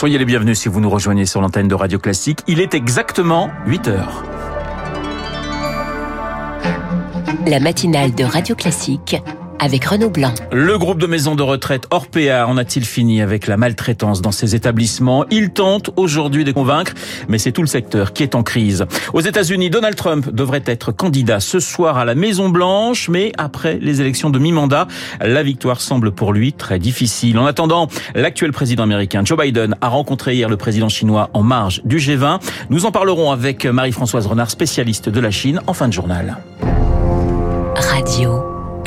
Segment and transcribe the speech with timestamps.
[0.00, 2.40] Soyez les bienvenus si vous nous rejoignez sur l'antenne de Radio Classique.
[2.46, 4.24] Il est exactement 8 heures.
[7.46, 9.16] La matinale de Radio Classique
[9.60, 10.32] avec Renaud Blanc.
[10.50, 14.54] Le groupe de maisons de retraite Orpea en a-t-il fini avec la maltraitance dans ces
[14.54, 15.24] établissements?
[15.30, 16.92] Il tente aujourd'hui de convaincre,
[17.28, 18.86] mais c'est tout le secteur qui est en crise.
[19.12, 23.78] Aux États-Unis, Donald Trump devrait être candidat ce soir à la Maison Blanche, mais après
[23.80, 24.88] les élections de mi-mandat,
[25.20, 27.38] la victoire semble pour lui très difficile.
[27.38, 31.82] En attendant, l'actuel président américain Joe Biden a rencontré hier le président chinois en marge
[31.84, 32.40] du G20.
[32.70, 36.38] Nous en parlerons avec Marie-Françoise Renard, spécialiste de la Chine, en fin de journal.
[37.76, 38.39] Radio.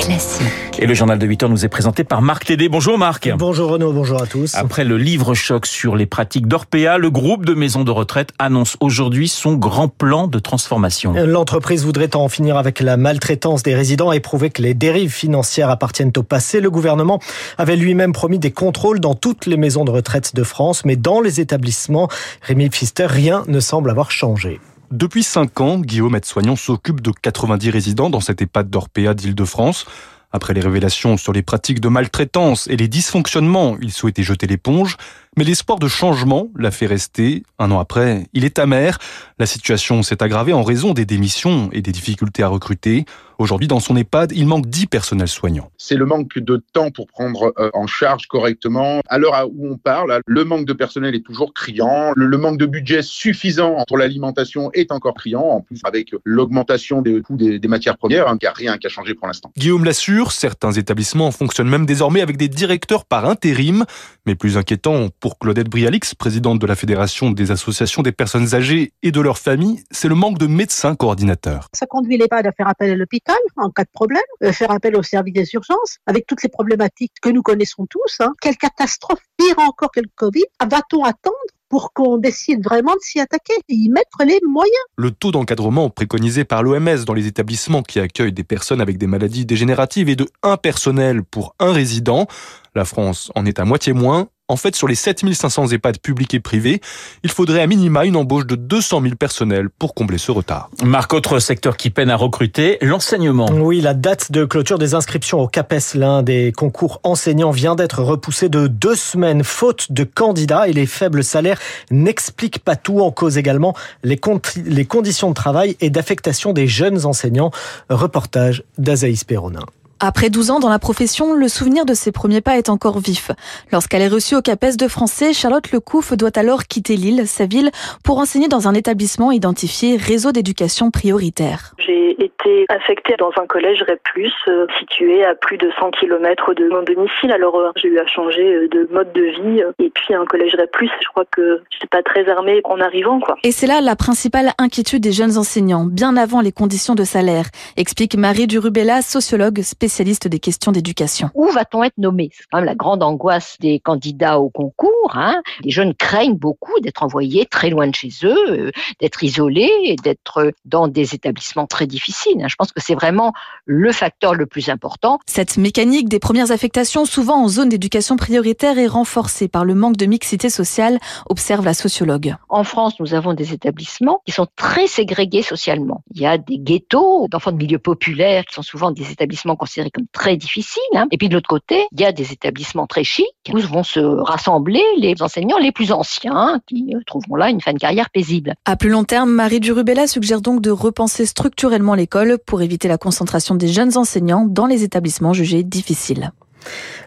[0.03, 0.79] Classique.
[0.79, 2.67] Et le journal de 8 heures nous est présenté par Marc Tédé.
[2.67, 3.31] Bonjour Marc.
[3.37, 4.53] Bonjour Renaud, bonjour à tous.
[4.53, 8.75] Après le livre choc sur les pratiques d'Orpea, le groupe de maisons de retraite annonce
[8.81, 11.13] aujourd'hui son grand plan de transformation.
[11.13, 15.69] L'entreprise voudrait en finir avec la maltraitance des résidents et prouver que les dérives financières
[15.69, 16.59] appartiennent au passé.
[16.59, 17.21] Le gouvernement
[17.57, 21.21] avait lui-même promis des contrôles dans toutes les maisons de retraite de France, mais dans
[21.21, 22.09] les établissements,
[22.41, 24.59] Rémi Pfister, rien ne semble avoir changé.
[24.93, 29.87] Depuis 5 ans, Guillaume Aide-Soignant s'occupe de 90 résidents dans cette EHPAD d'Orpea d'Île-de-France.
[30.31, 34.97] Après les révélations sur les pratiques de maltraitance et les dysfonctionnements, il souhaitait jeter l'éponge.
[35.37, 37.43] Mais l'espoir de changement l'a fait rester.
[37.57, 38.99] Un an après, il est amer.
[39.39, 43.05] La situation s'est aggravée en raison des démissions et des difficultés à recruter.
[43.39, 45.71] Aujourd'hui, dans son EHPAD, il manque 10 personnels soignants.
[45.77, 49.01] C'est le manque de temps pour prendre euh, en charge correctement.
[49.09, 52.11] À l'heure où on parle, le manque de personnel est toujours criant.
[52.15, 55.41] Le manque de budget suffisant pour l'alimentation est encore criant.
[55.41, 58.87] En plus, avec l'augmentation des coûts des, matières premières, hein, il n'y a rien qui
[58.87, 59.51] a changé pour l'instant.
[59.57, 63.85] Guillaume l'assure, certains établissements fonctionnent même désormais avec des directeurs par intérim.
[64.25, 68.91] Mais plus inquiétant pour Claudette Brialix, présidente de la Fédération des associations des personnes âgées
[69.03, 71.69] et de leurs familles, c'est le manque de médecins coordinateurs.
[71.73, 74.97] Ça conduit l'EHPAD à faire appel à l'hôpital en cas de problème, euh, faire appel
[74.97, 78.17] au service des urgences, avec toutes les problématiques que nous connaissons tous.
[78.19, 78.33] Hein.
[78.41, 81.37] Quelle catastrophe, pire encore que le Covid, va-t-on attendre
[81.69, 84.83] pour qu'on décide vraiment de s'y attaquer et y mettre les moyens?
[84.97, 89.07] Le taux d'encadrement préconisé par l'OMS dans les établissements qui accueillent des personnes avec des
[89.07, 92.27] maladies dégénératives est de 1 personnel pour un résident.
[92.75, 94.27] La France en est à moitié moins.
[94.49, 96.81] En fait, sur les 7500 EHPAD publics et privés,
[97.23, 100.69] il faudrait à minima une embauche de 200 000 personnels pour combler ce retard.
[100.83, 103.49] Marc, autre secteur qui peine à recruter, l'enseignement.
[103.53, 108.03] Oui, la date de clôture des inscriptions au CAPES, l'un des concours enseignants, vient d'être
[108.03, 111.59] repoussée de deux semaines, faute de candidats et les faibles salaires
[111.89, 112.99] n'expliquent pas tout.
[112.99, 114.19] En cause également les,
[114.65, 117.51] les conditions de travail et d'affectation des jeunes enseignants.
[117.89, 119.65] Reportage d'Azaïs Perronin.
[119.99, 123.31] Après 12 ans dans la profession, le souvenir de ses premiers pas est encore vif.
[123.71, 127.71] Lorsqu'elle est reçue au CAPES de français, Charlotte Lecouf doit alors quitter Lille, sa ville,
[128.03, 131.73] pour enseigner dans un établissement identifié réseau d'éducation prioritaire.
[131.77, 133.99] J'ai été affectée dans un collège REP+,
[134.47, 137.31] euh, situé à plus de 100 km de mon domicile.
[137.31, 140.55] Alors euh, j'ai eu à changer euh, de mode de vie et puis un collège
[140.55, 143.19] REP+, je crois que je n'étais pas très armée en arrivant.
[143.19, 143.37] quoi.
[143.43, 147.45] Et c'est là la principale inquiétude des jeunes enseignants, bien avant les conditions de salaire,
[147.77, 151.29] explique Marie Durubella, sociologue spécialiste spécialiste des questions d'éducation.
[151.33, 152.29] Où va-t-on être nommé?
[152.31, 155.11] C'est quand même la grande angoisse des candidats au concours.
[155.13, 155.41] Hein.
[155.61, 158.71] Les jeunes craignent beaucoup d'être envoyés très loin de chez eux, euh,
[159.01, 162.41] d'être isolés, d'être dans des établissements très difficiles.
[162.41, 162.47] Hein.
[162.47, 163.33] Je pense que c'est vraiment
[163.65, 165.19] le facteur le plus important.
[165.25, 169.97] Cette mécanique des premières affectations, souvent en zone d'éducation prioritaire, est renforcée par le manque
[169.97, 170.97] de mixité sociale,
[171.29, 172.37] observe la sociologue.
[172.47, 176.03] En France, nous avons des établissements qui sont très ségrégés socialement.
[176.15, 179.72] Il y a des ghettos d'enfants de milieux populaires qui sont souvent des établissements considérés
[179.93, 180.81] comme très difficile.
[180.95, 181.07] Hein.
[181.11, 183.99] Et puis de l'autre côté, il y a des établissements très chics où vont se
[183.99, 188.53] rassembler les enseignants les plus anciens qui euh, trouveront là une fin de carrière paisible.
[188.65, 192.97] À plus long terme, Marie Durubella suggère donc de repenser structurellement l'école pour éviter la
[192.97, 196.31] concentration des jeunes enseignants dans les établissements jugés difficiles.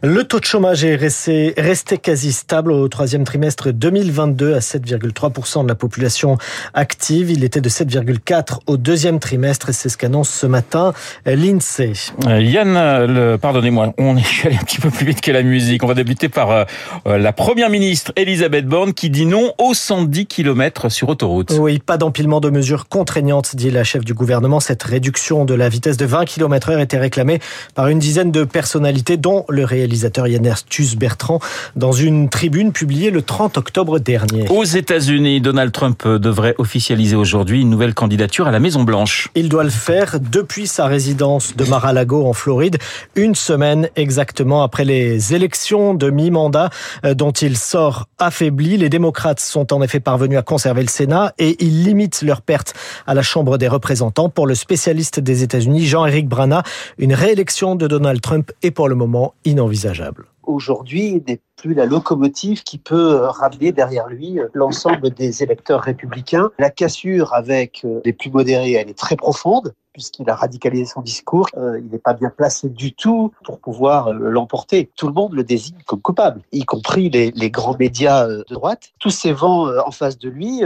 [0.02, 5.64] Le taux de chômage est resté, resté quasi stable au troisième trimestre 2022 à 7,3%
[5.64, 6.36] de la population
[6.74, 7.30] active.
[7.30, 10.92] Il était de 7,4% au deuxième trimestre et c'est ce qu'annonce ce matin
[11.24, 12.12] l'INSEE.
[12.26, 15.82] Euh, Yann, pardonnez-moi, on est allé un petit peu plus vite que la musique.
[15.82, 16.64] On va débuter par euh,
[17.06, 21.52] euh, la première ministre Elisabeth Borne qui dit non aux 110 km sur autoroute.
[21.58, 24.60] Oui, pas d'empilement de mesures contraignantes, dit la chef du gouvernement.
[24.60, 27.40] Cette réduction de la vitesse de 20 km heure était réclamée
[27.74, 31.40] par une dizaine de personnalités dont le réalisateur Yann Erstus Bertrand
[31.74, 34.48] dans une tribune publiée le 30 octobre dernier.
[34.48, 39.28] Aux États-Unis, Donald Trump devrait officialiser aujourd'hui une nouvelle candidature à la Maison Blanche.
[39.34, 42.78] Il doit le faire depuis sa résidence de Mar-a-Lago en Floride,
[43.14, 46.70] une semaine exactement après les élections de mi-mandat
[47.04, 48.76] euh, dont il sort affaibli.
[48.76, 52.74] Les démocrates sont en effet parvenus à conserver le Sénat et ils limitent leur perte
[53.06, 54.28] à la Chambre des représentants.
[54.28, 56.62] Pour le spécialiste des États-Unis, Jean-Éric Brana,
[56.98, 62.62] une réélection de Donald Trump est pour le moment inenvisageable aujourd'hui n'est plus la locomotive
[62.62, 66.52] qui peut ramener derrière lui l'ensemble des électeurs républicains.
[66.60, 71.48] La cassure avec les plus modérés, elle est très profonde puisqu'il a radicalisé son discours.
[71.56, 74.90] Euh, il n'est pas bien placé du tout pour pouvoir euh, l'emporter.
[74.94, 78.90] Tout le monde le désigne comme coupable, y compris les, grands médias euh, de droite.
[78.98, 80.60] Tous ces vents en face de lui,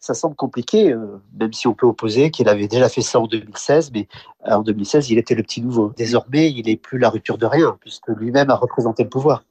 [0.00, 0.94] ça semble compliqué,
[1.38, 4.08] même si on peut opposer qu'il avait déjà fait ça en 2016, mais
[4.46, 5.92] en 2016, il était le petit nouveau.
[5.96, 9.44] Désormais, il n'est plus la rupture de rien, puisque lui-même a représenté le pouvoir.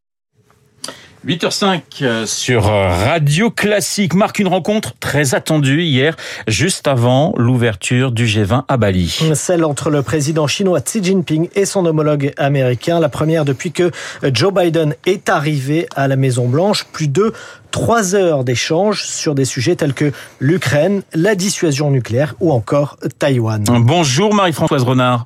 [1.28, 6.16] 8h05 euh, sur Radio Classique marque une rencontre très attendue hier,
[6.48, 9.20] juste avant l'ouverture du G20 à Bali.
[9.34, 13.92] Celle entre le président chinois Xi Jinping et son homologue américain, la première depuis que
[14.24, 16.86] Joe Biden est arrivé à la Maison Blanche.
[16.86, 17.34] Plus de
[17.72, 23.64] trois heures d'échanges sur des sujets tels que l'Ukraine, la dissuasion nucléaire ou encore Taïwan.
[23.82, 25.26] Bonjour Marie-Françoise Renard.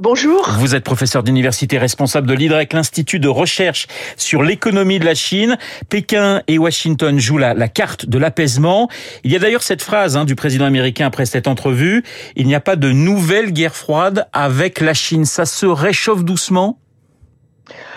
[0.00, 0.50] Bonjour.
[0.58, 3.86] Vous êtes professeur d'université responsable de l'IDREC, l'Institut de recherche
[4.16, 5.56] sur l'économie de la Chine.
[5.88, 8.88] Pékin et Washington jouent la, carte de l'apaisement.
[9.22, 12.02] Il y a d'ailleurs cette phrase hein, du président américain après cette entrevue.
[12.34, 15.26] Il n'y a pas de nouvelle guerre froide avec la Chine.
[15.26, 16.80] Ça se réchauffe doucement?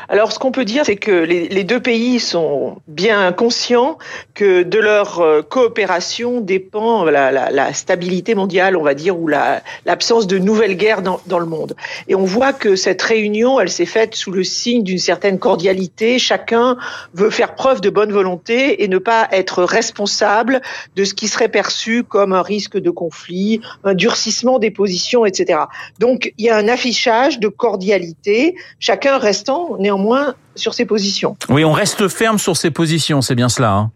[0.09, 3.97] Alors, ce qu'on peut dire, c'est que les, deux pays sont bien conscients
[4.33, 10.37] que de leur euh, coopération dépend la, stabilité mondiale, on va dire, ou l'absence de
[10.37, 11.75] nouvelles guerres dans, dans, le monde.
[12.07, 16.19] Et on voit que cette réunion, elle s'est faite sous le signe d'une certaine cordialité.
[16.19, 16.77] Chacun
[17.13, 20.61] veut faire preuve de bonne volonté et ne pas être responsable
[20.95, 25.59] de ce qui serait perçu comme un risque de conflit, un durcissement des positions, etc.
[25.99, 31.35] Donc, il y a un affichage de cordialité, chacun restant néanmoins moins sur ses positions.
[31.49, 33.73] Oui, on reste ferme sur ses positions, c'est bien cela.
[33.73, 33.91] Hein.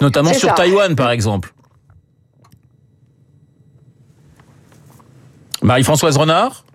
[0.00, 1.52] Notamment sur Taïwan, par exemple.
[5.62, 6.65] Marie-Françoise Renard?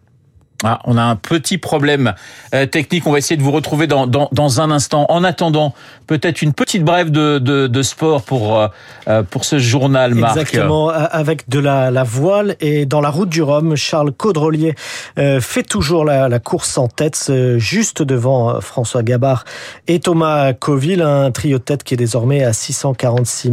[0.63, 2.13] Ah, on a un petit problème
[2.53, 3.07] euh, technique.
[3.07, 5.05] On va essayer de vous retrouver dans, dans, dans un instant.
[5.09, 5.73] En attendant,
[6.07, 8.67] peut-être une petite brève de, de, de sport pour, euh,
[9.07, 10.37] euh, pour ce journal, Marc.
[10.37, 14.75] Exactement, avec de la, la, voile et dans la route du Rhum, Charles Caudrelier
[15.15, 19.45] fait toujours la, la, course en tête, juste devant François Gabard
[19.87, 23.51] et Thomas Coville, un trio de tête qui est désormais à 646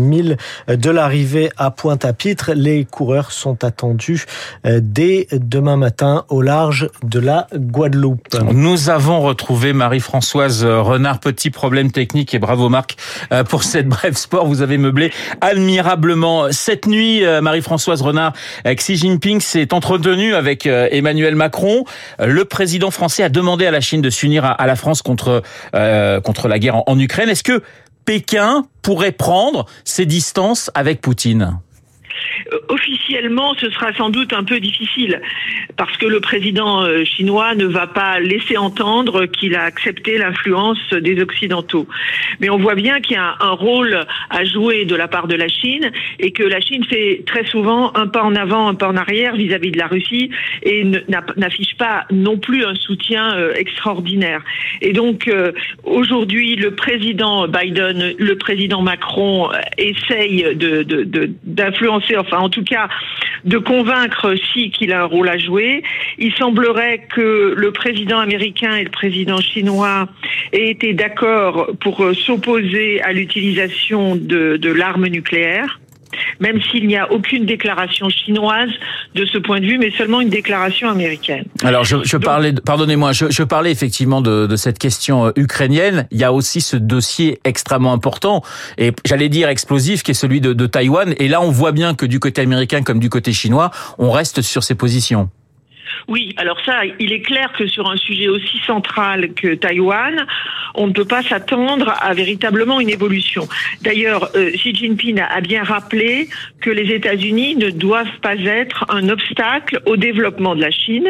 [0.69, 2.53] 000 de l'arrivée à Pointe-à-Pitre.
[2.55, 4.25] Les coureurs sont attendus
[4.65, 8.37] dès demain matin au large de la Guadeloupe.
[8.53, 11.21] Nous avons retrouvé Marie-Françoise Renard.
[11.21, 12.97] Petit problème technique et bravo Marc
[13.33, 14.47] euh, pour cette brève sport.
[14.47, 16.51] Vous avez meublé admirablement.
[16.51, 18.33] Cette nuit, euh, Marie-Françoise Renard,
[18.67, 21.85] euh, Xi Jinping s'est entretenu avec Emmanuel Macron.
[22.19, 25.43] Le président français a demandé à la Chine de s'unir à la France contre,
[25.73, 27.29] contre la guerre en Ukraine.
[27.29, 27.63] Est-ce que
[28.05, 31.59] Pékin pourrait prendre ses distances avec Poutine?
[31.68, 31.68] euh,
[32.69, 35.21] officiellement, ce sera sans doute un peu difficile
[35.77, 40.79] parce que le président euh, chinois ne va pas laisser entendre qu'il a accepté l'influence
[40.93, 41.87] des Occidentaux.
[42.41, 45.35] Mais on voit bien qu'il y a un rôle à jouer de la part de
[45.35, 48.89] la Chine et que la Chine fait très souvent un pas en avant, un pas
[48.89, 50.31] en arrière vis-à-vis de la Russie
[50.63, 50.85] et
[51.37, 54.43] n'affiche pas non plus un soutien euh, extraordinaire.
[54.81, 55.31] Et donc
[55.85, 60.57] aujourd'hui, le président Biden, le président Macron essayent
[61.45, 62.89] d'influencer, enfin en tout cas
[63.45, 65.83] de convaincre si qu'il a un rôle à jouer.
[66.19, 70.09] Il semblerait que le président américain et le président chinois
[70.53, 75.79] aient été d'accord pour euh, s'opposer à l'utilisation de, de l'arme nucléaire
[76.41, 78.71] même s'il n'y a aucune déclaration chinoise
[79.15, 81.45] de ce point de vue, mais seulement une déclaration américaine.
[81.63, 86.07] Alors, je, je parlais, pardonnez-moi, je, je, parlais effectivement de, de, cette question euh, ukrainienne.
[86.11, 88.43] Il y a aussi ce dossier extrêmement important
[88.77, 91.15] et j'allais dire explosif, qui est celui de, de Taïwan.
[91.19, 94.43] Et là, on voit bien que du côté américain comme du côté chinois, on reste
[94.43, 95.31] sur ces positions.
[96.07, 100.27] Oui, alors ça, il est clair que sur un sujet aussi central que Taïwan,
[100.75, 103.49] on ne peut pas s'attendre à véritablement une évolution.
[103.83, 106.29] D'ailleurs, euh, Xi Jinping a bien rappelé
[106.61, 111.09] que les États-Unis ne doivent pas être un obstacle au développement de la Chine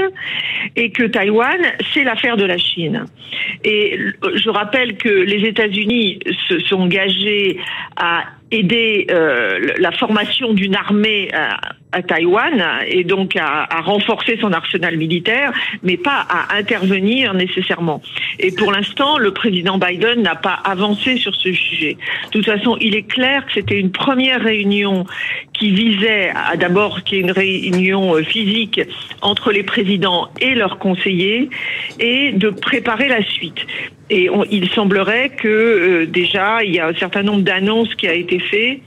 [0.76, 1.60] et que Taïwan,
[1.92, 3.04] c'est l'affaire de la Chine.
[3.64, 3.98] Et
[4.34, 7.58] je rappelle que les États-Unis se sont engagés
[7.96, 14.52] à aider euh, la formation d'une armée à, Taïwan et donc à, à, renforcer son
[14.52, 15.52] arsenal militaire,
[15.82, 18.02] mais pas à intervenir nécessairement.
[18.38, 21.96] Et pour l'instant, le président Biden n'a pas avancé sur ce sujet.
[22.26, 25.06] De toute façon, il est clair que c'était une première réunion
[25.54, 28.80] qui visait à d'abord qu'il y ait une réunion euh, physique
[29.22, 31.50] entre les présidents et leurs conseillers
[31.98, 33.66] et de préparer la suite.
[34.10, 38.14] Et il semblerait que euh, déjà il y a un certain nombre d'annonces qui a
[38.14, 38.80] été fait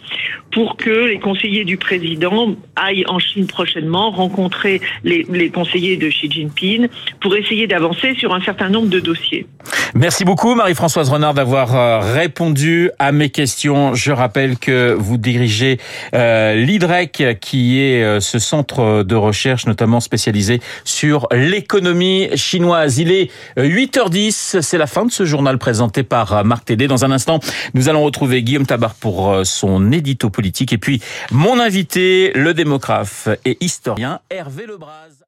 [0.51, 6.30] pour que les conseillers du président aillent en Chine prochainement rencontrer les, conseillers de Xi
[6.30, 6.88] Jinping
[7.22, 9.46] pour essayer d'avancer sur un certain nombre de dossiers.
[9.94, 13.94] Merci beaucoup Marie-Françoise Renard d'avoir euh, répondu à mes questions.
[13.94, 15.80] Je rappelle que vous dirigez
[16.13, 22.98] euh, l'IDREC qui est euh, ce centre de recherche notamment spécialisé sur l'économie chinoise.
[22.98, 26.88] Il est 8h10, c'est la fin ce journal présenté par Marc Tédé.
[26.88, 27.39] Dans un instant,
[27.74, 31.01] nous allons retrouver Guillaume Tabar pour son édito politique et puis
[31.32, 35.21] mon invité, le démographe et historien Hervé Lebras.